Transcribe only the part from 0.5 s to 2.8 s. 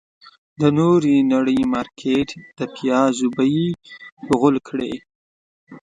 د نورې نړۍ مارکيټ د